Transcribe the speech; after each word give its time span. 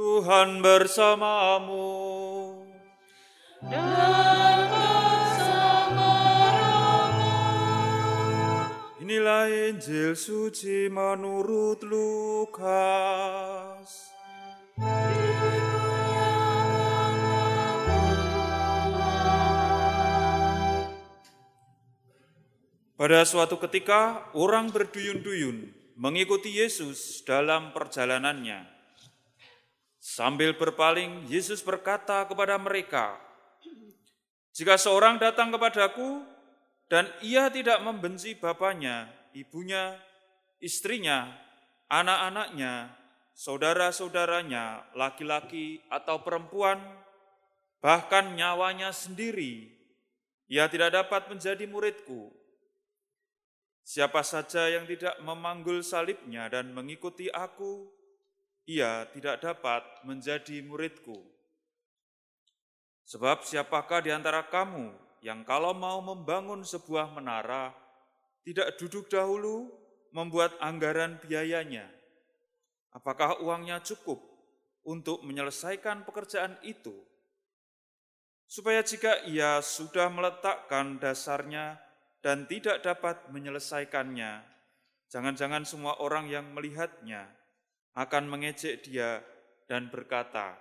Tuhan 0.00 0.64
bersamamu. 0.64 1.92
Dan 3.60 4.58
bersama. 4.72 6.16
Inilah 9.04 9.52
Injil 9.52 10.16
suci 10.16 10.88
menurut 10.88 11.84
Lukas. 11.84 12.48
Pada 22.96 23.20
suatu 23.28 23.60
ketika, 23.60 24.32
orang 24.32 24.72
berduyun-duyun 24.72 25.76
mengikuti 26.00 26.56
Yesus 26.56 27.20
dalam 27.28 27.76
perjalanannya. 27.76 28.79
Sambil 30.10 30.58
berpaling, 30.58 31.30
Yesus 31.30 31.62
berkata 31.62 32.26
kepada 32.26 32.58
mereka, 32.58 33.14
"Jika 34.50 34.74
seorang 34.74 35.22
datang 35.22 35.54
kepadaku 35.54 36.26
dan 36.90 37.06
ia 37.22 37.46
tidak 37.46 37.78
membenci 37.78 38.34
bapaknya, 38.34 39.06
ibunya, 39.38 39.94
istrinya, 40.58 41.30
anak-anaknya, 41.86 42.90
saudara-saudaranya, 43.38 44.82
laki-laki 44.98 45.78
atau 45.86 46.18
perempuan, 46.26 46.82
bahkan 47.78 48.34
nyawanya 48.34 48.90
sendiri, 48.90 49.70
ia 50.50 50.66
tidak 50.66 50.90
dapat 50.90 51.30
menjadi 51.30 51.70
muridku." 51.70 52.34
Siapa 53.86 54.26
saja 54.26 54.74
yang 54.74 54.90
tidak 54.90 55.22
memanggul 55.22 55.86
salibnya 55.86 56.50
dan 56.50 56.74
mengikuti 56.74 57.30
aku, 57.30 57.99
ia 58.68 59.08
tidak 59.12 59.40
dapat 59.40 59.82
menjadi 60.04 60.60
muridku. 60.64 61.20
Sebab 63.08 63.42
siapakah 63.42 64.04
di 64.04 64.14
antara 64.14 64.46
kamu 64.46 64.94
yang 65.20 65.42
kalau 65.42 65.74
mau 65.74 65.98
membangun 66.00 66.62
sebuah 66.62 67.10
menara, 67.10 67.74
tidak 68.46 68.78
duduk 68.78 69.10
dahulu 69.10 69.68
membuat 70.14 70.54
anggaran 70.62 71.18
biayanya? 71.18 71.90
Apakah 72.90 73.42
uangnya 73.42 73.82
cukup 73.82 74.18
untuk 74.86 75.22
menyelesaikan 75.26 76.06
pekerjaan 76.06 76.58
itu? 76.62 76.94
Supaya 78.50 78.82
jika 78.82 79.22
ia 79.30 79.62
sudah 79.62 80.10
meletakkan 80.10 80.98
dasarnya, 80.98 81.78
dan 82.20 82.44
tidak 82.44 82.84
dapat 82.84 83.16
menyelesaikannya, 83.32 84.44
jangan-jangan 85.08 85.64
semua 85.64 85.96
orang 86.04 86.28
yang 86.28 86.52
melihatnya 86.52 87.32
akan 88.00 88.24
mengejek 88.32 88.80
dia 88.80 89.20
dan 89.68 89.92
berkata, 89.92 90.56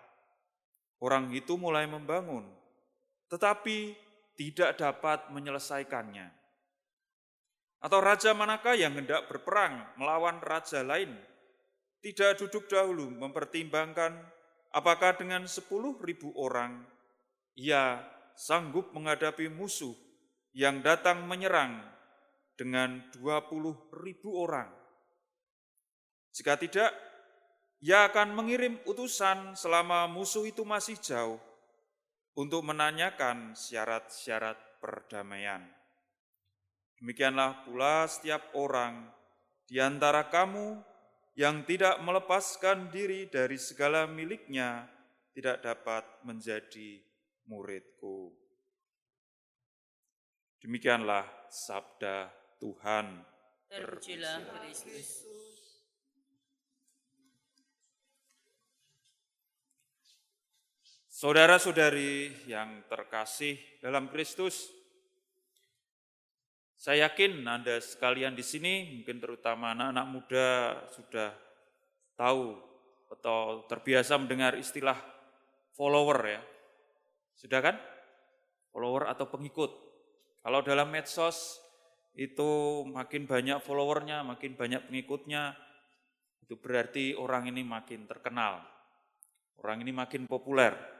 "Orang 0.99 1.31
itu 1.31 1.55
mulai 1.55 1.87
membangun, 1.87 2.43
tetapi 3.31 3.95
tidak 4.35 4.75
dapat 4.75 5.31
menyelesaikannya." 5.31 6.27
Atau 7.79 8.03
raja 8.03 8.35
manakah 8.35 8.75
yang 8.75 8.99
hendak 8.99 9.31
berperang 9.31 9.87
melawan 9.95 10.43
raja 10.43 10.83
lain, 10.83 11.15
tidak 12.03 12.35
duduk 12.43 12.67
dahulu 12.67 13.07
mempertimbangkan 13.07 14.19
apakah 14.75 15.15
dengan 15.15 15.47
sepuluh 15.47 15.95
ribu 16.03 16.35
orang 16.35 16.83
ia 17.55 18.03
sanggup 18.35 18.91
menghadapi 18.95 19.47
musuh 19.47 19.95
yang 20.55 20.79
datang 20.79 21.27
menyerang 21.27 21.79
dengan 22.55 23.03
20 23.15 23.95
ribu 24.03 24.35
orang. 24.35 24.67
Jika 26.35 26.59
tidak, 26.59 26.91
ia 27.79 28.11
akan 28.11 28.35
mengirim 28.35 28.75
utusan 28.83 29.55
selama 29.55 30.07
musuh 30.11 30.43
itu 30.43 30.67
masih 30.67 30.99
jauh 30.99 31.39
untuk 32.35 32.63
menanyakan 32.63 33.55
syarat-syarat 33.55 34.59
perdamaian. 34.83 35.63
Demikianlah 36.99 37.63
pula 37.63 38.03
setiap 38.07 38.51
orang 38.59 39.07
di 39.63 39.79
antara 39.79 40.27
kamu 40.27 40.83
yang 41.39 41.63
tidak 41.63 42.03
melepaskan 42.03 42.91
diri 42.91 43.31
dari 43.31 43.55
segala 43.55 44.03
miliknya 44.03 44.83
tidak 45.31 45.63
dapat 45.63 46.03
menjadi 46.27 46.99
muridku. 47.47 48.35
Demikianlah 50.59 51.23
sabda 51.47 52.27
Tuhan. 52.59 53.23
Terpujilah 53.71 54.43
Kristus. 54.59 55.48
Saudara-saudari 61.19 62.31
yang 62.47 62.87
terkasih 62.87 63.59
dalam 63.83 64.07
Kristus, 64.07 64.71
saya 66.79 67.11
yakin 67.11 67.43
Anda 67.43 67.83
sekalian 67.83 68.39
di 68.39 68.39
sini, 68.39 68.87
mungkin 68.87 69.19
terutama 69.19 69.75
anak-anak 69.75 70.05
muda 70.07 70.47
sudah 70.95 71.35
tahu 72.15 72.55
atau 73.11 73.67
terbiasa 73.67 74.15
mendengar 74.15 74.55
istilah 74.55 74.95
follower 75.75 76.39
ya. 76.39 76.41
Sudah 77.35 77.67
kan? 77.67 77.75
Follower 78.71 79.11
atau 79.11 79.27
pengikut. 79.27 79.75
Kalau 80.39 80.63
dalam 80.63 80.87
medsos 80.87 81.59
itu 82.15 82.47
makin 82.95 83.27
banyak 83.27 83.59
followernya, 83.59 84.23
makin 84.23 84.55
banyak 84.55 84.87
pengikutnya, 84.87 85.51
itu 86.47 86.55
berarti 86.55 87.11
orang 87.11 87.51
ini 87.51 87.59
makin 87.67 88.07
terkenal. 88.07 88.63
Orang 89.59 89.83
ini 89.83 89.91
makin 89.91 90.23
populer. 90.23 90.98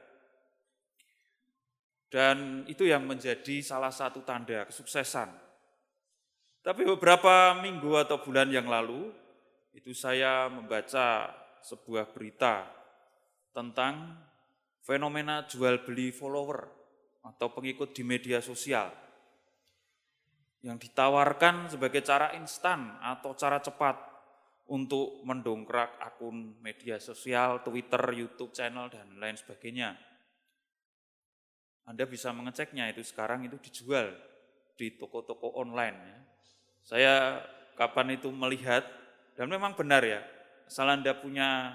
Dan 2.10 2.66
itu 2.66 2.82
yang 2.82 3.06
menjadi 3.06 3.62
salah 3.62 3.94
satu 3.94 4.26
tanda 4.26 4.66
kesuksesan. 4.66 5.30
Tapi 6.60 6.82
beberapa 6.82 7.54
minggu 7.62 7.94
atau 7.96 8.18
bulan 8.20 8.50
yang 8.50 8.66
lalu, 8.66 9.14
itu 9.72 9.94
saya 9.94 10.50
membaca 10.50 11.30
sebuah 11.62 12.10
berita 12.10 12.66
tentang 13.54 14.18
fenomena 14.82 15.46
jual 15.46 15.86
beli 15.86 16.10
follower 16.10 16.66
atau 17.22 17.54
pengikut 17.54 17.94
di 17.94 18.02
media 18.02 18.42
sosial 18.42 18.90
yang 20.60 20.76
ditawarkan 20.76 21.72
sebagai 21.72 22.04
cara 22.04 22.36
instan 22.36 23.00
atau 23.00 23.32
cara 23.32 23.62
cepat 23.64 23.96
untuk 24.70 25.24
mendongkrak 25.26 25.98
akun 25.98 26.60
media 26.62 27.00
sosial, 27.00 27.64
Twitter, 27.64 28.00
YouTube 28.14 28.52
channel, 28.54 28.86
dan 28.92 29.18
lain 29.18 29.34
sebagainya. 29.34 30.09
Anda 31.90 32.06
bisa 32.06 32.30
mengeceknya 32.30 32.86
itu 32.94 33.02
sekarang 33.02 33.42
itu 33.42 33.58
dijual 33.58 34.14
di 34.78 34.94
toko-toko 34.94 35.58
online. 35.58 35.98
Ya. 35.98 36.18
Saya 36.86 37.14
kapan 37.74 38.14
itu 38.14 38.30
melihat, 38.30 38.86
dan 39.34 39.50
memang 39.50 39.74
benar 39.74 40.06
ya, 40.06 40.22
asal 40.70 40.86
Anda 40.86 41.18
punya 41.18 41.74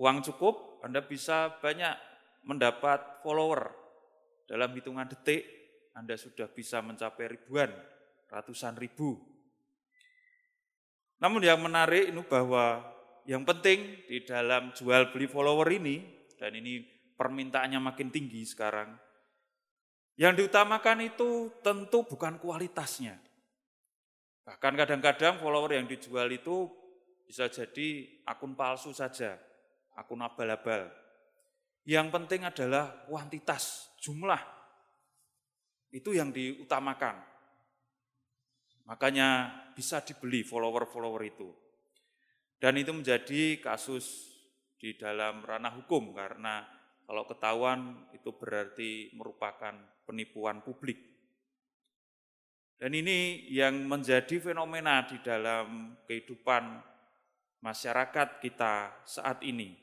uang 0.00 0.24
cukup, 0.24 0.80
Anda 0.80 1.04
bisa 1.04 1.52
banyak 1.60 1.92
mendapat 2.48 3.20
follower. 3.20 3.76
Dalam 4.48 4.72
hitungan 4.72 5.04
detik, 5.04 5.44
Anda 5.92 6.16
sudah 6.16 6.48
bisa 6.48 6.80
mencapai 6.80 7.36
ribuan 7.36 7.68
ratusan 8.32 8.80
ribu. 8.80 9.20
Namun 11.20 11.44
yang 11.44 11.60
menarik 11.60 12.08
ini 12.08 12.24
bahwa 12.24 12.80
yang 13.28 13.44
penting 13.44 14.00
di 14.08 14.24
dalam 14.24 14.72
jual 14.72 15.12
beli 15.12 15.28
follower 15.28 15.68
ini, 15.76 16.00
dan 16.40 16.56
ini 16.56 16.82
permintaannya 17.14 17.78
makin 17.78 18.10
tinggi 18.10 18.42
sekarang, 18.42 19.11
yang 20.20 20.36
diutamakan 20.36 21.08
itu 21.08 21.48
tentu 21.64 22.04
bukan 22.04 22.36
kualitasnya. 22.36 23.16
Bahkan 24.44 24.74
kadang-kadang 24.74 25.40
follower 25.40 25.78
yang 25.78 25.86
dijual 25.88 26.28
itu 26.28 26.68
bisa 27.24 27.48
jadi 27.48 28.20
akun 28.28 28.52
palsu 28.52 28.92
saja, 28.92 29.38
akun 29.96 30.20
abal-abal. 30.20 30.90
Yang 31.88 32.06
penting 32.12 32.44
adalah 32.44 33.08
kuantitas, 33.08 33.94
jumlah. 33.98 34.38
Itu 35.90 36.14
yang 36.14 36.30
diutamakan. 36.30 37.18
Makanya 38.86 39.48
bisa 39.72 40.02
dibeli 40.02 40.44
follower-follower 40.44 41.22
itu. 41.24 41.48
Dan 42.60 42.78
itu 42.78 42.94
menjadi 42.94 43.58
kasus 43.58 44.30
di 44.78 44.94
dalam 44.98 45.42
ranah 45.46 45.74
hukum 45.78 46.14
karena 46.14 46.62
kalau 47.12 47.28
ketahuan 47.28 48.08
itu 48.16 48.32
berarti 48.32 49.12
merupakan 49.12 49.76
penipuan 50.08 50.64
publik. 50.64 50.96
Dan 52.80 52.96
ini 52.96 53.52
yang 53.52 53.84
menjadi 53.84 54.40
fenomena 54.40 55.04
di 55.04 55.20
dalam 55.20 55.92
kehidupan 56.08 56.80
masyarakat 57.60 58.40
kita 58.40 59.04
saat 59.04 59.44
ini. 59.44 59.76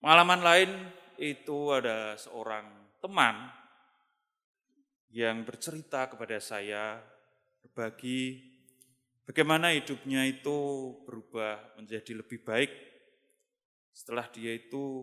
Pengalaman 0.00 0.40
lain 0.40 0.70
itu 1.20 1.68
ada 1.68 2.16
seorang 2.16 2.64
teman 3.04 3.44
yang 5.12 5.44
bercerita 5.44 6.08
kepada 6.08 6.40
saya, 6.40 6.96
berbagi 7.60 8.40
bagaimana 9.28 9.76
hidupnya 9.76 10.24
itu 10.24 10.56
berubah 11.04 11.76
menjadi 11.76 12.24
lebih 12.24 12.40
baik 12.40 12.88
setelah 13.98 14.30
dia 14.30 14.54
itu 14.54 15.02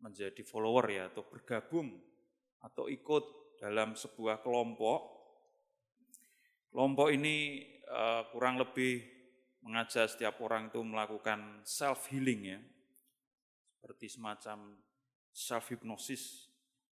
menjadi 0.00 0.40
follower 0.40 0.88
ya 0.88 1.12
atau 1.12 1.20
bergabung 1.28 2.00
atau 2.64 2.88
ikut 2.88 3.24
dalam 3.60 3.92
sebuah 3.92 4.40
kelompok. 4.40 5.20
Kelompok 6.72 7.12
ini 7.12 7.60
uh, 7.92 8.24
kurang 8.32 8.56
lebih 8.56 9.04
mengajak 9.60 10.08
setiap 10.08 10.40
orang 10.40 10.72
itu 10.72 10.80
melakukan 10.80 11.60
self 11.68 12.08
healing 12.08 12.56
ya. 12.56 12.60
Seperti 13.76 14.16
semacam 14.16 14.80
self 15.28 15.68
hypnosis 15.68 16.48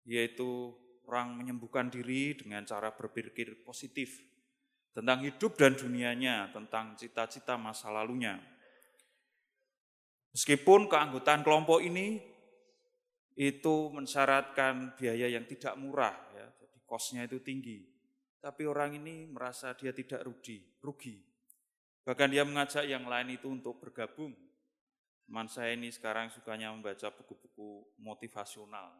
yaitu 0.06 0.70
orang 1.10 1.34
menyembuhkan 1.34 1.90
diri 1.90 2.38
dengan 2.38 2.62
cara 2.62 2.94
berpikir 2.94 3.66
positif 3.66 4.22
tentang 4.94 5.26
hidup 5.26 5.58
dan 5.58 5.74
dunianya, 5.74 6.54
tentang 6.54 6.94
cita-cita 6.94 7.58
masa 7.58 7.90
lalunya. 7.90 8.38
Meskipun 10.32 10.88
keanggotaan 10.88 11.44
kelompok 11.44 11.84
ini 11.84 12.16
itu 13.36 13.92
mensyaratkan 13.92 14.96
biaya 14.96 15.28
yang 15.28 15.44
tidak 15.44 15.76
murah, 15.76 16.16
ya, 16.32 16.48
jadi 16.56 16.78
kosnya 16.88 17.28
itu 17.28 17.40
tinggi. 17.44 17.84
Tapi 18.40 18.64
orang 18.64 18.96
ini 18.96 19.28
merasa 19.28 19.76
dia 19.76 19.92
tidak 19.92 20.24
rugi, 20.24 20.60
rugi. 20.80 21.20
Bahkan 22.02 22.28
dia 22.32 22.42
mengajak 22.42 22.84
yang 22.88 23.06
lain 23.06 23.38
itu 23.38 23.46
untuk 23.46 23.78
bergabung. 23.78 24.34
Teman 25.22 25.46
saya 25.46 25.76
ini 25.78 25.92
sekarang 25.94 26.28
sukanya 26.34 26.74
membaca 26.74 27.08
buku-buku 27.14 27.86
motivasional, 28.02 28.90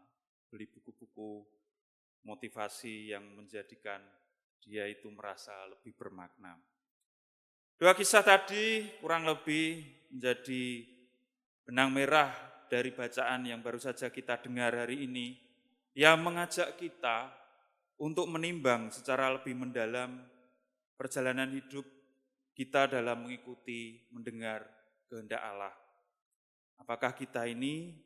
beli 0.49 0.71
buku-buku 0.71 1.43
motivasi 2.23 3.11
yang 3.11 3.27
menjadikan 3.35 3.99
dia 4.63 4.87
itu 4.87 5.11
merasa 5.11 5.53
lebih 5.67 5.91
bermakna. 5.99 6.55
Dua 7.75 7.99
kisah 7.99 8.23
tadi 8.23 8.87
kurang 9.03 9.27
lebih 9.27 9.83
menjadi 10.15 10.92
benang 11.73 11.89
merah 11.89 12.29
dari 12.69 12.93
bacaan 12.93 13.49
yang 13.49 13.65
baru 13.65 13.81
saja 13.81 14.13
kita 14.13 14.37
dengar 14.45 14.77
hari 14.77 15.09
ini 15.09 15.41
yang 15.97 16.21
mengajak 16.21 16.77
kita 16.77 17.33
untuk 17.97 18.29
menimbang 18.29 18.93
secara 18.93 19.33
lebih 19.33 19.57
mendalam 19.57 20.21
perjalanan 21.01 21.49
hidup 21.49 21.89
kita 22.53 22.93
dalam 22.93 23.25
mengikuti 23.25 24.05
mendengar 24.13 24.69
kehendak 25.09 25.41
Allah. 25.41 25.73
Apakah 26.77 27.17
kita 27.17 27.49
ini 27.49 27.97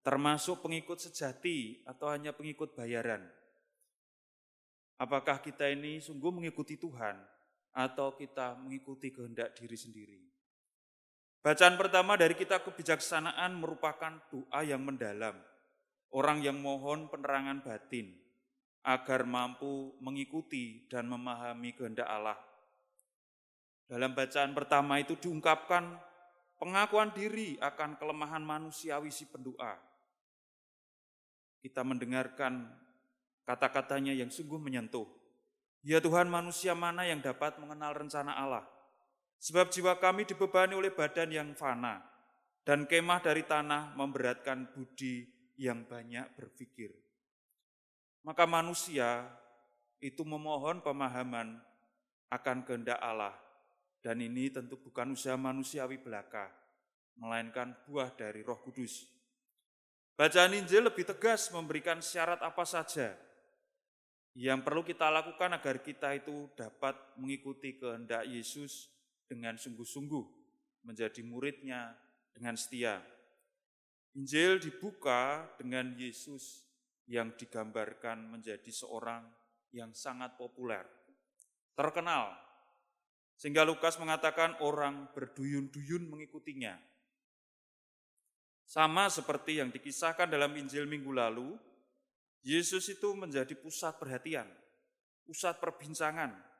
termasuk 0.00 0.64
pengikut 0.64 0.96
sejati 0.96 1.84
atau 1.84 2.08
hanya 2.08 2.32
pengikut 2.32 2.72
bayaran? 2.72 3.28
Apakah 4.96 5.44
kita 5.44 5.68
ini 5.68 6.00
sungguh 6.00 6.32
mengikuti 6.32 6.80
Tuhan 6.80 7.20
atau 7.76 8.16
kita 8.16 8.56
mengikuti 8.56 9.12
kehendak 9.12 9.52
diri 9.52 9.76
sendiri? 9.76 10.31
Bacaan 11.42 11.74
pertama 11.74 12.14
dari 12.14 12.38
kitab 12.38 12.62
kebijaksanaan 12.62 13.58
merupakan 13.58 14.14
doa 14.30 14.62
yang 14.62 14.78
mendalam. 14.78 15.34
Orang 16.14 16.38
yang 16.38 16.62
mohon 16.62 17.10
penerangan 17.10 17.66
batin 17.66 18.14
agar 18.86 19.26
mampu 19.26 19.90
mengikuti 19.98 20.86
dan 20.86 21.10
memahami 21.10 21.74
kehendak 21.74 22.06
Allah. 22.06 22.38
Dalam 23.90 24.14
bacaan 24.14 24.54
pertama 24.54 25.02
itu 25.02 25.18
diungkapkan 25.18 25.98
pengakuan 26.62 27.10
diri 27.10 27.58
akan 27.58 27.98
kelemahan 27.98 28.46
manusiawi 28.46 29.10
si 29.10 29.26
pendoa. 29.26 29.74
Kita 31.58 31.82
mendengarkan 31.82 32.70
kata-katanya 33.42 34.14
yang 34.14 34.30
sungguh 34.30 34.62
menyentuh. 34.62 35.10
Ya 35.82 35.98
Tuhan 35.98 36.30
manusia 36.30 36.78
mana 36.78 37.02
yang 37.02 37.18
dapat 37.18 37.58
mengenal 37.58 37.98
rencana 37.98 38.38
Allah? 38.38 38.62
Sebab 39.42 39.74
jiwa 39.74 39.98
kami 39.98 40.22
dibebani 40.22 40.78
oleh 40.78 40.94
badan 40.94 41.34
yang 41.34 41.50
fana, 41.58 41.98
dan 42.62 42.86
kemah 42.86 43.18
dari 43.18 43.42
tanah 43.42 43.90
memberatkan 43.98 44.70
budi 44.70 45.26
yang 45.58 45.82
banyak 45.82 46.30
berpikir. 46.38 46.94
Maka 48.22 48.46
manusia 48.46 49.26
itu 49.98 50.22
memohon 50.22 50.78
pemahaman 50.78 51.58
akan 52.30 52.62
kehendak 52.62 53.02
Allah, 53.02 53.34
dan 53.98 54.22
ini 54.22 54.46
tentu 54.46 54.78
bukan 54.78 55.10
usaha 55.10 55.34
manusiawi 55.34 55.98
belaka, 55.98 56.46
melainkan 57.18 57.74
buah 57.90 58.14
dari 58.14 58.46
roh 58.46 58.62
kudus. 58.62 59.10
Bacaan 60.14 60.54
Injil 60.54 60.86
lebih 60.86 61.02
tegas 61.02 61.50
memberikan 61.50 61.98
syarat 61.98 62.38
apa 62.46 62.62
saja 62.62 63.18
yang 64.38 64.62
perlu 64.62 64.86
kita 64.86 65.10
lakukan 65.10 65.50
agar 65.50 65.82
kita 65.82 66.14
itu 66.14 66.46
dapat 66.54 66.94
mengikuti 67.18 67.74
kehendak 67.74 68.22
Yesus 68.30 68.92
dengan 69.32 69.56
sungguh-sungguh 69.56 70.24
menjadi 70.84 71.24
muridnya 71.24 71.96
dengan 72.36 72.52
setia. 72.52 73.00
Injil 74.12 74.60
dibuka 74.60 75.48
dengan 75.56 75.96
Yesus 75.96 76.68
yang 77.08 77.32
digambarkan 77.32 78.28
menjadi 78.28 78.68
seorang 78.68 79.24
yang 79.72 79.96
sangat 79.96 80.36
populer, 80.36 80.84
terkenal. 81.72 82.36
Sehingga 83.40 83.64
Lukas 83.64 83.96
mengatakan 83.96 84.60
orang 84.60 85.08
berduyun-duyun 85.16 86.12
mengikutinya. 86.12 86.76
Sama 88.68 89.08
seperti 89.08 89.64
yang 89.64 89.72
dikisahkan 89.72 90.28
dalam 90.28 90.52
Injil 90.60 90.84
minggu 90.84 91.08
lalu, 91.08 91.56
Yesus 92.44 92.84
itu 92.92 93.16
menjadi 93.16 93.56
pusat 93.56 93.96
perhatian, 93.96 94.46
pusat 95.24 95.56
perbincangan, 95.56 96.51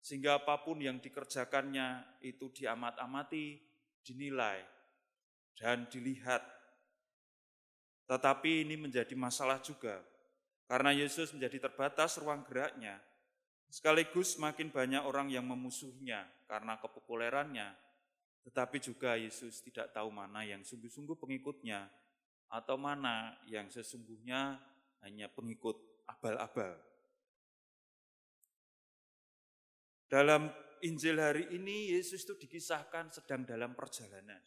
sehingga 0.00 0.40
apa 0.40 0.60
pun 0.64 0.80
yang 0.80 0.96
dikerjakannya 0.96 2.20
itu 2.24 2.48
diamat-amati, 2.56 3.60
dinilai, 4.00 4.64
dan 5.60 5.84
dilihat. 5.92 6.40
Tetapi 8.08 8.66
ini 8.66 8.80
menjadi 8.80 9.12
masalah 9.14 9.60
juga, 9.60 10.00
karena 10.66 10.90
Yesus 10.90 11.30
menjadi 11.36 11.70
terbatas 11.70 12.18
ruang 12.18 12.42
geraknya, 12.48 12.98
sekaligus 13.70 14.34
makin 14.40 14.72
banyak 14.72 15.04
orang 15.04 15.30
yang 15.30 15.46
memusuhnya 15.46 16.26
karena 16.50 16.74
kepopulerannya, 16.80 17.70
tetapi 18.48 18.82
juga 18.82 19.14
Yesus 19.14 19.62
tidak 19.62 19.94
tahu 19.94 20.10
mana 20.10 20.42
yang 20.42 20.64
sungguh-sungguh 20.66 21.14
pengikutnya, 21.14 21.86
atau 22.50 22.74
mana 22.74 23.38
yang 23.46 23.70
sesungguhnya 23.70 24.58
hanya 25.06 25.30
pengikut 25.30 25.78
abal-abal. 26.10 26.89
Dalam 30.10 30.50
Injil 30.82 31.22
hari 31.22 31.46
ini 31.54 31.94
Yesus 31.94 32.26
itu 32.26 32.34
dikisahkan 32.34 33.14
sedang 33.14 33.46
dalam 33.46 33.78
perjalanan. 33.78 34.42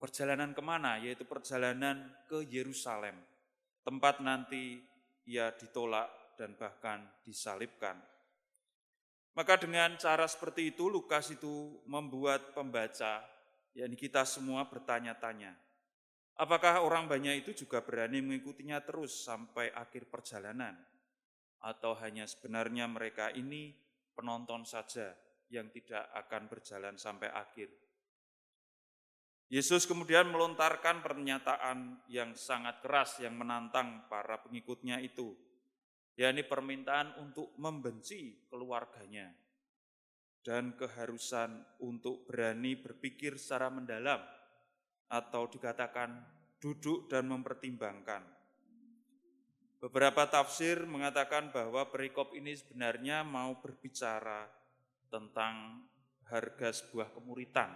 Perjalanan 0.00 0.56
ke 0.56 0.64
mana? 0.64 0.96
Yaitu 0.96 1.28
perjalanan 1.28 2.08
ke 2.24 2.40
Yerusalem. 2.48 3.12
Tempat 3.84 4.24
nanti 4.24 4.80
ia 5.28 5.52
ditolak 5.52 6.08
dan 6.40 6.56
bahkan 6.56 7.04
disalibkan. 7.20 8.00
Maka 9.36 9.60
dengan 9.60 10.00
cara 10.00 10.24
seperti 10.24 10.72
itu 10.72 10.88
Lukas 10.88 11.28
itu 11.28 11.84
membuat 11.84 12.56
pembaca, 12.56 13.20
yakni 13.76 14.00
kita 14.00 14.24
semua 14.24 14.64
bertanya-tanya. 14.72 15.52
Apakah 16.40 16.80
orang 16.80 17.04
banyak 17.04 17.44
itu 17.44 17.66
juga 17.66 17.84
berani 17.84 18.24
mengikutinya 18.24 18.80
terus 18.80 19.20
sampai 19.20 19.68
akhir 19.76 20.08
perjalanan? 20.08 20.80
Atau 21.62 21.98
hanya 21.98 22.26
sebenarnya 22.26 22.86
mereka 22.86 23.34
ini 23.34 23.74
penonton 24.14 24.62
saja 24.62 25.14
yang 25.48 25.70
tidak 25.72 26.06
akan 26.14 26.46
berjalan 26.46 26.94
sampai 26.98 27.30
akhir. 27.32 27.70
Yesus 29.48 29.88
kemudian 29.88 30.28
melontarkan 30.28 31.00
pernyataan 31.00 32.04
yang 32.12 32.36
sangat 32.36 32.84
keras 32.84 33.16
yang 33.24 33.32
menantang 33.32 34.04
para 34.12 34.44
pengikutnya 34.44 35.00
itu, 35.00 35.32
yakni 36.20 36.44
permintaan 36.44 37.16
untuk 37.16 37.56
membenci 37.56 38.44
keluarganya 38.52 39.32
dan 40.44 40.76
keharusan 40.76 41.64
untuk 41.80 42.28
berani 42.28 42.76
berpikir 42.76 43.40
secara 43.40 43.72
mendalam 43.72 44.20
atau 45.08 45.48
dikatakan 45.48 46.20
duduk 46.60 47.08
dan 47.08 47.24
mempertimbangkan 47.32 48.37
Beberapa 49.78 50.26
tafsir 50.26 50.82
mengatakan 50.90 51.54
bahwa 51.54 51.86
perikop 51.86 52.34
ini 52.34 52.58
sebenarnya 52.58 53.22
mau 53.22 53.54
berbicara 53.62 54.50
tentang 55.06 55.86
harga 56.26 56.82
sebuah 56.82 57.14
kemuritan 57.14 57.70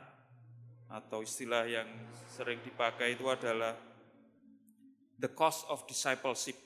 atau 0.91 1.23
istilah 1.23 1.63
yang 1.65 1.87
sering 2.27 2.59
dipakai 2.67 3.15
itu 3.15 3.31
adalah 3.31 3.79
the 5.15 5.31
cost 5.31 5.63
of 5.71 5.87
discipleship. 5.87 6.59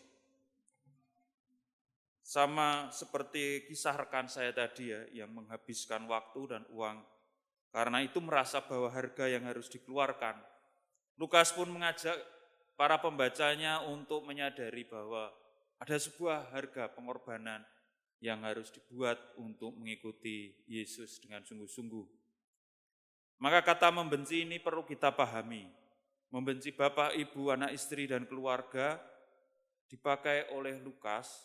Sama 2.25 2.89
seperti 2.91 3.69
kisah 3.69 3.95
rekan 3.95 4.27
saya 4.27 4.51
tadi 4.57 4.91
ya, 4.91 5.05
yang 5.23 5.31
menghabiskan 5.37 6.09
waktu 6.09 6.59
dan 6.59 6.65
uang 6.73 6.99
karena 7.77 8.01
itu 8.01 8.25
merasa 8.25 8.65
bahwa 8.65 8.89
harga 8.89 9.29
yang 9.29 9.45
harus 9.45 9.69
dikeluarkan. 9.69 10.41
Lukas 11.21 11.53
pun 11.53 11.69
mengajak 11.69 12.17
para 12.77 13.01
pembacanya 13.01 13.81
untuk 13.89 14.23
menyadari 14.29 14.85
bahwa 14.85 15.33
ada 15.81 15.97
sebuah 15.97 16.53
harga 16.53 16.93
pengorbanan 16.93 17.65
yang 18.21 18.45
harus 18.45 18.73
dibuat 18.73 19.17
untuk 19.37 19.77
mengikuti 19.77 20.57
Yesus 20.69 21.21
dengan 21.21 21.45
sungguh-sungguh. 21.45 22.07
Maka 23.41 23.61
kata 23.61 23.93
membenci 23.93 24.49
ini 24.49 24.57
perlu 24.57 24.85
kita 24.85 25.13
pahami. 25.13 25.69
Membenci 26.33 26.73
bapak, 26.73 27.17
ibu, 27.17 27.53
anak 27.53 27.77
istri, 27.77 28.09
dan 28.09 28.25
keluarga 28.25 28.97
dipakai 29.87 30.53
oleh 30.57 30.81
Lukas, 30.81 31.45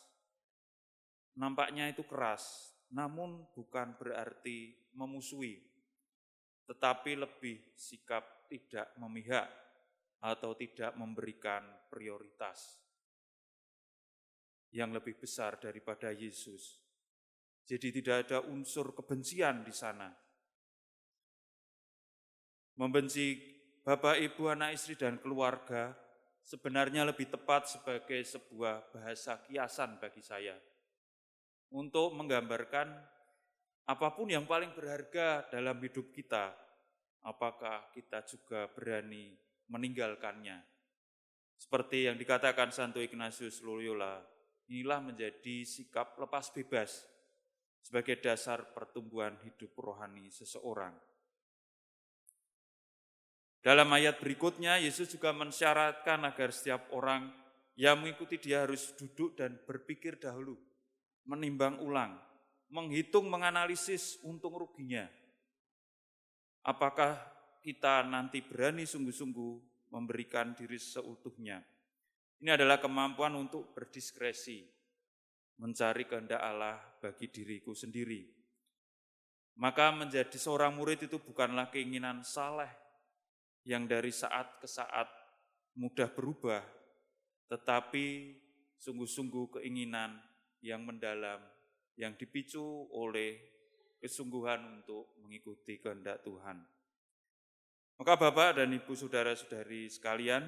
nampaknya 1.35 1.91
itu 1.91 2.01
keras, 2.07 2.73
namun 2.89 3.45
bukan 3.53 3.93
berarti 3.99 4.73
memusuhi, 4.97 5.61
tetapi 6.65 7.13
lebih 7.13 7.61
sikap 7.77 8.25
tidak 8.49 8.89
memihak 8.97 9.60
atau 10.21 10.53
tidak 10.53 10.93
memberikan 10.93 11.65
prioritas 11.89 12.77
yang 14.71 14.93
lebih 14.93 15.17
besar 15.19 15.57
daripada 15.57 16.13
Yesus. 16.13 16.79
Jadi 17.65 18.01
tidak 18.01 18.27
ada 18.27 18.39
unsur 18.47 18.93
kebencian 18.95 19.65
di 19.65 19.73
sana. 19.73 20.09
Membenci 22.77 23.37
bapak, 23.83 24.17
ibu, 24.21 24.47
anak 24.47 24.77
istri, 24.77 24.95
dan 24.95 25.19
keluarga 25.19 25.93
sebenarnya 26.41 27.05
lebih 27.05 27.29
tepat 27.29 27.69
sebagai 27.69 28.21
sebuah 28.25 28.89
bahasa 28.93 29.41
kiasan 29.45 30.01
bagi 30.01 30.23
saya. 30.23 30.57
Untuk 31.71 32.11
menggambarkan 32.17 32.87
apa 33.87 34.07
pun 34.13 34.27
yang 34.27 34.47
paling 34.47 34.71
berharga 34.75 35.47
dalam 35.51 35.77
hidup 35.79 36.11
kita, 36.11 36.51
apakah 37.23 37.91
kita 37.93 38.23
juga 38.27 38.67
berani 38.71 39.50
meninggalkannya. 39.71 40.59
Seperti 41.55 42.11
yang 42.11 42.19
dikatakan 42.19 42.75
Santo 42.75 42.99
Ignatius 42.99 43.63
Loyola, 43.63 44.19
inilah 44.67 44.99
menjadi 44.99 45.63
sikap 45.63 46.19
lepas 46.19 46.51
bebas 46.51 47.07
sebagai 47.79 48.19
dasar 48.19 48.75
pertumbuhan 48.75 49.39
hidup 49.47 49.71
rohani 49.79 50.27
seseorang. 50.29 50.93
Dalam 53.61 53.93
ayat 53.93 54.17
berikutnya, 54.17 54.81
Yesus 54.81 55.13
juga 55.13 55.31
mensyaratkan 55.37 56.25
agar 56.25 56.49
setiap 56.49 56.89
orang 56.97 57.29
yang 57.77 58.01
mengikuti 58.01 58.41
dia 58.41 58.65
harus 58.65 58.91
duduk 58.97 59.37
dan 59.37 59.53
berpikir 59.69 60.17
dahulu, 60.17 60.57
menimbang 61.29 61.77
ulang, 61.77 62.17
menghitung, 62.73 63.29
menganalisis 63.29 64.17
untung 64.25 64.57
ruginya. 64.57 65.05
Apakah 66.65 67.21
kita 67.61 68.03
nanti 68.09 68.41
berani 68.41 68.83
sungguh-sungguh 68.89 69.53
memberikan 69.93 70.57
diri 70.57 70.81
seutuhnya? 70.81 71.61
Ini 72.41 72.57
adalah 72.57 72.81
kemampuan 72.81 73.37
untuk 73.37 73.69
berdiskresi, 73.77 74.65
mencari 75.61 76.09
kehendak 76.09 76.41
Allah 76.41 76.81
bagi 76.97 77.29
diriku 77.29 77.77
sendiri. 77.77 78.25
Maka 79.61 79.93
menjadi 79.93 80.33
seorang 80.41 80.73
murid 80.73 81.05
itu 81.05 81.21
bukanlah 81.21 81.69
keinginan 81.69 82.25
saleh 82.25 82.71
yang 83.61 83.85
dari 83.85 84.09
saat 84.09 84.57
ke 84.57 84.65
saat 84.65 85.05
mudah 85.77 86.09
berubah, 86.09 86.65
tetapi 87.45 88.33
sungguh-sungguh 88.81 89.61
keinginan 89.61 90.17
yang 90.65 90.81
mendalam, 90.81 91.37
yang 91.93 92.17
dipicu 92.17 92.89
oleh 92.89 93.37
kesungguhan 94.01 94.81
untuk 94.81 95.13
mengikuti 95.21 95.77
kehendak 95.77 96.25
Tuhan. 96.25 96.80
Maka 98.01 98.17
Bapak 98.17 98.57
dan 98.57 98.73
Ibu 98.73 98.97
saudara-saudari 98.97 99.85
sekalian, 99.85 100.41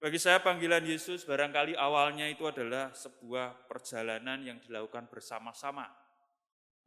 bagi 0.00 0.16
saya 0.16 0.40
panggilan 0.40 0.80
Yesus 0.80 1.20
barangkali 1.28 1.76
awalnya 1.76 2.24
itu 2.24 2.48
adalah 2.48 2.96
sebuah 2.96 3.68
perjalanan 3.68 4.40
yang 4.40 4.56
dilakukan 4.56 5.12
bersama-sama. 5.12 5.84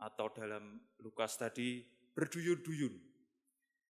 Atau 0.01 0.33
dalam 0.33 0.73
Lukas 1.05 1.37
tadi 1.37 1.85
berduyun-duyun 2.17 2.97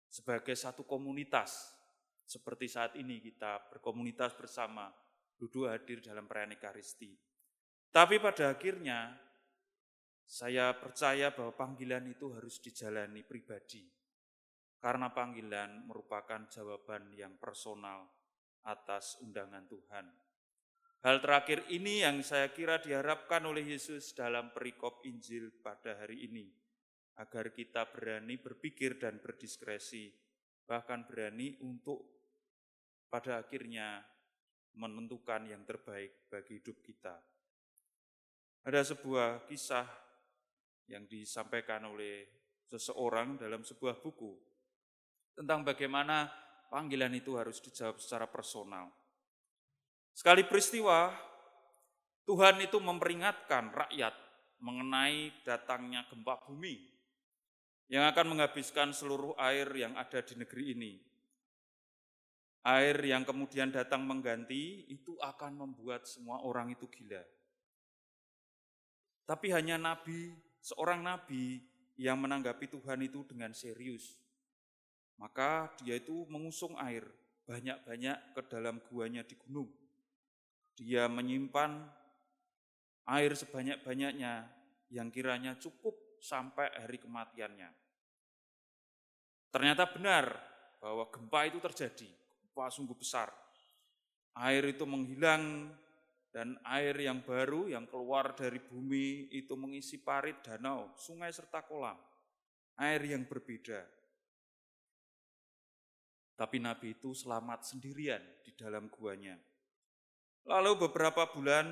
sebagai 0.08 0.56
satu 0.56 0.88
komunitas. 0.88 1.76
Seperti 2.24 2.64
saat 2.64 2.96
ini 2.96 3.20
kita 3.20 3.68
berkomunitas 3.68 4.32
bersama, 4.32 4.88
duduk 5.36 5.68
hadir 5.68 6.00
dalam 6.00 6.24
perayaan 6.24 6.56
Ekaristi. 6.56 7.12
Tapi 7.92 8.16
pada 8.16 8.56
akhirnya 8.56 9.12
saya 10.24 10.72
percaya 10.72 11.36
bahwa 11.36 11.52
panggilan 11.52 12.08
itu 12.08 12.32
harus 12.32 12.64
dijalani 12.64 13.20
pribadi. 13.28 13.97
Karena 14.78 15.10
panggilan 15.10 15.90
merupakan 15.90 16.46
jawaban 16.46 17.10
yang 17.10 17.34
personal 17.34 18.06
atas 18.62 19.18
undangan 19.18 19.66
Tuhan. 19.66 20.06
Hal 21.02 21.22
terakhir 21.22 21.66
ini 21.70 22.02
yang 22.02 22.22
saya 22.26 22.50
kira 22.50 22.82
diharapkan 22.82 23.42
oleh 23.46 23.74
Yesus 23.74 24.14
dalam 24.14 24.50
perikop 24.50 25.02
Injil 25.06 25.50
pada 25.62 25.94
hari 25.98 26.26
ini, 26.26 26.50
agar 27.22 27.54
kita 27.54 27.86
berani 27.90 28.34
berpikir 28.38 28.98
dan 28.98 29.22
berdiskresi, 29.22 30.10
bahkan 30.66 31.06
berani 31.06 31.54
untuk 31.62 32.02
pada 33.06 33.42
akhirnya 33.42 34.02
menentukan 34.74 35.46
yang 35.46 35.62
terbaik 35.62 36.26
bagi 36.30 36.58
hidup 36.62 36.82
kita. 36.82 37.14
Ada 38.66 38.94
sebuah 38.94 39.46
kisah 39.46 39.86
yang 40.90 41.06
disampaikan 41.06 41.86
oleh 41.88 42.26
seseorang 42.68 43.38
dalam 43.38 43.62
sebuah 43.62 44.02
buku 44.02 44.57
tentang 45.38 45.62
bagaimana 45.62 46.26
panggilan 46.66 47.14
itu 47.14 47.38
harus 47.38 47.62
dijawab 47.62 48.02
secara 48.02 48.26
personal. 48.26 48.90
Sekali 50.10 50.42
peristiwa, 50.42 51.14
Tuhan 52.26 52.58
itu 52.58 52.82
memperingatkan 52.82 53.70
rakyat 53.70 54.14
mengenai 54.58 55.30
datangnya 55.46 56.02
gempa 56.10 56.42
bumi 56.42 56.90
yang 57.86 58.04
akan 58.10 58.34
menghabiskan 58.34 58.90
seluruh 58.90 59.38
air 59.38 59.70
yang 59.78 59.94
ada 59.94 60.18
di 60.20 60.34
negeri 60.34 60.64
ini. 60.74 60.92
Air 62.66 62.98
yang 63.00 63.22
kemudian 63.22 63.70
datang 63.70 64.02
mengganti 64.04 64.90
itu 64.90 65.16
akan 65.22 65.64
membuat 65.64 66.04
semua 66.04 66.42
orang 66.42 66.74
itu 66.74 66.90
gila. 66.90 67.22
Tapi 69.24 69.54
hanya 69.54 69.78
nabi, 69.78 70.34
seorang 70.60 71.00
nabi 71.00 71.62
yang 71.96 72.20
menanggapi 72.20 72.68
Tuhan 72.68 73.06
itu 73.06 73.24
dengan 73.24 73.54
serius. 73.54 74.18
Maka 75.18 75.74
dia 75.82 75.98
itu 75.98 76.24
mengusung 76.30 76.78
air 76.78 77.02
banyak-banyak 77.48 78.38
ke 78.38 78.42
dalam 78.46 78.78
guanya 78.86 79.26
di 79.26 79.34
gunung. 79.34 79.66
Dia 80.78 81.10
menyimpan 81.10 81.90
air 83.08 83.32
sebanyak-banyaknya 83.34 84.46
yang 84.94 85.08
kiranya 85.10 85.58
cukup 85.58 85.96
sampai 86.22 86.70
hari 86.76 87.02
kematiannya. 87.02 87.70
Ternyata 89.48 89.88
benar 89.90 90.26
bahwa 90.78 91.08
gempa 91.10 91.50
itu 91.50 91.58
terjadi, 91.58 92.08
gempa 92.44 92.70
sungguh 92.70 92.94
besar. 92.94 93.32
Air 94.38 94.70
itu 94.70 94.86
menghilang 94.86 95.72
dan 96.30 96.54
air 96.62 96.94
yang 96.94 97.24
baru 97.24 97.66
yang 97.66 97.88
keluar 97.88 98.36
dari 98.36 98.60
bumi 98.60 99.32
itu 99.34 99.56
mengisi 99.58 99.98
parit, 99.98 100.38
danau, 100.44 100.92
sungai 100.94 101.32
serta 101.32 101.64
kolam. 101.64 101.96
Air 102.78 103.02
yang 103.08 103.26
berbeda. 103.26 103.97
Tapi 106.38 106.62
Nabi 106.62 106.94
itu 106.94 107.10
selamat 107.10 107.66
sendirian 107.66 108.22
di 108.46 108.54
dalam 108.54 108.86
guanya. 108.86 109.34
Lalu 110.46 110.86
beberapa 110.86 111.26
bulan 111.34 111.66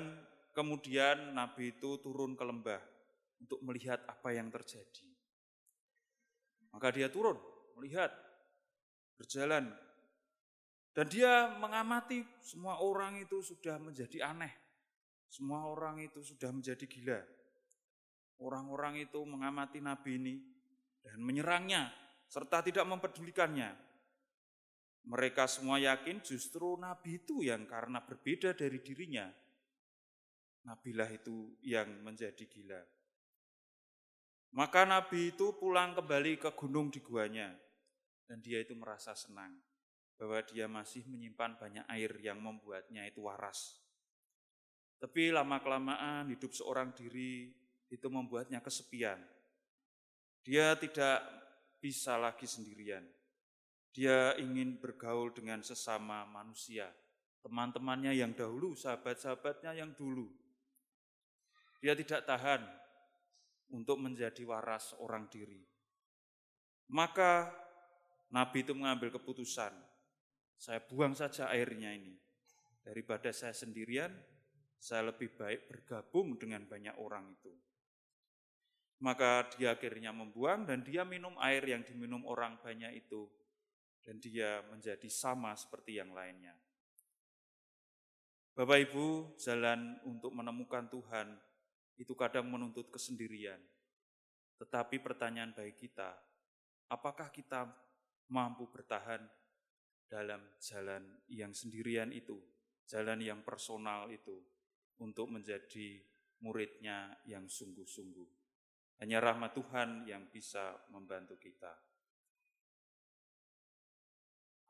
kemudian 0.51 1.31
Nabi 1.31 1.71
itu 1.79 2.03
turun 2.03 2.35
ke 2.35 2.43
lembah 2.43 2.83
untuk 3.39 3.63
melihat 3.63 4.03
apa 4.11 4.35
yang 4.35 4.51
terjadi. 4.51 5.07
Maka 6.75 6.91
dia 6.91 7.07
turun, 7.07 7.39
melihat, 7.79 8.11
berjalan. 9.15 9.71
Dan 10.91 11.05
dia 11.07 11.55
mengamati 11.55 12.27
semua 12.43 12.83
orang 12.83 13.23
itu 13.23 13.39
sudah 13.39 13.79
menjadi 13.79 14.35
aneh. 14.35 14.51
Semua 15.31 15.63
orang 15.63 16.03
itu 16.03 16.19
sudah 16.19 16.51
menjadi 16.51 16.83
gila. 16.83 17.21
Orang-orang 18.43 18.99
itu 18.99 19.23
mengamati 19.23 19.79
Nabi 19.79 20.11
ini 20.19 20.35
dan 21.01 21.23
menyerangnya 21.23 21.89
serta 22.27 22.61
tidak 22.61 22.83
mempedulikannya. 22.83 23.86
Mereka 25.07 25.47
semua 25.47 25.79
yakin 25.79 26.19
justru 26.19 26.75
nabi 26.75 27.23
itu 27.23 27.39
yang 27.39 27.63
karena 27.63 28.03
berbeda 28.03 28.51
dari 28.51 28.83
dirinya, 28.83 29.31
nabilah 30.67 31.07
itu 31.07 31.55
yang 31.63 32.03
menjadi 32.03 32.43
gila. 32.43 32.83
Maka 34.51 34.83
nabi 34.83 35.31
itu 35.31 35.55
pulang 35.55 35.95
kembali 35.95 36.43
ke 36.43 36.51
gunung 36.59 36.91
di 36.91 36.99
guanya, 36.99 37.55
dan 38.27 38.43
dia 38.43 38.59
itu 38.59 38.75
merasa 38.75 39.15
senang 39.15 39.55
bahwa 40.19 40.43
dia 40.43 40.67
masih 40.67 41.07
menyimpan 41.07 41.55
banyak 41.55 41.85
air 41.87 42.11
yang 42.19 42.43
membuatnya 42.43 43.07
itu 43.07 43.23
waras. 43.23 43.79
Tapi 44.99 45.31
lama-kelamaan 45.31 46.27
hidup 46.33 46.51
seorang 46.51 46.91
diri 46.91 47.53
itu 47.87 48.07
membuatnya 48.11 48.59
kesepian. 48.59 49.21
Dia 50.43 50.75
tidak 50.75 51.21
bisa 51.77 52.17
lagi 52.17 52.49
sendirian. 52.49 53.05
Dia 53.93 54.37
ingin 54.37 54.77
bergaul 54.77 55.33
dengan 55.33 55.63
sesama 55.65 56.25
manusia, 56.29 56.89
teman-temannya 57.41 58.13
yang 58.13 58.35
dahulu, 58.35 58.77
sahabat-sahabatnya 58.77 59.77
yang 59.77 59.91
dulu. 59.97 60.29
Dia 61.81 61.93
tidak 61.93 62.25
tahan 62.25 62.61
untuk 63.73 63.99
menjadi 63.99 64.43
waras 64.47 64.95
orang 65.01 65.27
diri. 65.27 65.61
Maka 66.87 67.51
Nabi 68.31 68.63
itu 68.63 68.71
mengambil 68.75 69.11
keputusan, 69.11 69.71
saya 70.57 70.79
buang 70.83 71.13
saja 71.13 71.47
airnya 71.51 71.91
ini. 71.91 72.15
Daripada 72.83 73.31
saya 73.35 73.51
sendirian, 73.51 74.11
saya 74.79 75.11
lebih 75.11 75.35
baik 75.35 75.67
bergabung 75.67 76.39
dengan 76.39 76.63
banyak 76.63 76.95
orang 76.97 77.27
itu. 77.35 77.51
Maka 78.97 79.45
dia 79.53 79.77
akhirnya 79.77 80.09
membuang 80.09 80.65
dan 80.65 80.81
dia 80.81 81.05
minum 81.05 81.37
air 81.37 81.61
yang 81.61 81.85
diminum 81.85 82.25
orang 82.25 82.57
banyak 82.57 82.97
itu. 82.97 83.29
Dan 84.07 84.23
dia 84.23 84.63
menjadi 84.71 85.11
sama 85.11 85.51
seperti 85.59 85.99
yang 85.99 86.15
lainnya. 86.15 86.55
Bapak 88.55 88.87
Ibu, 88.87 89.35
jalan 89.35 89.99
untuk 90.07 90.31
menemukan 90.31 90.87
Tuhan 90.87 91.35
itu 91.99 92.15
kadang 92.15 92.47
menuntut 92.47 92.87
kesendirian. 92.87 93.59
Tetapi 94.57 95.03
pertanyaan 95.03 95.51
bagi 95.51 95.75
kita, 95.75 96.15
apakah 96.87 97.29
kita 97.29 97.67
mampu 98.31 98.71
bertahan 98.71 99.21
dalam 100.07 100.39
jalan 100.63 101.03
yang 101.27 101.51
sendirian 101.51 102.09
itu, 102.15 102.39
jalan 102.87 103.19
yang 103.19 103.43
personal 103.43 104.07
itu, 104.07 104.39
untuk 105.03 105.29
menjadi 105.29 106.01
muridnya 106.41 107.13
yang 107.29 107.45
sungguh-sungguh. 107.45 108.29
Hanya 109.05 109.21
rahmat 109.21 109.53
Tuhan 109.53 110.09
yang 110.09 110.25
bisa 110.33 110.73
membantu 110.89 111.37
kita. 111.37 111.69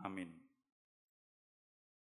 Amin. 0.03 0.46